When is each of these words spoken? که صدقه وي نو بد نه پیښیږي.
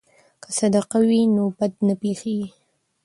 که 0.43 0.49
صدقه 0.59 0.97
وي 1.07 1.21
نو 1.35 1.43
بد 1.57 1.73
نه 1.87 1.95
پیښیږي. 2.01 2.47